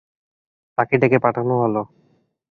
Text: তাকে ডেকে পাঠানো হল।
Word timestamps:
তাকে 0.77 0.95
ডেকে 1.01 1.17
পাঠানো 1.23 1.53
হল। 1.61 1.75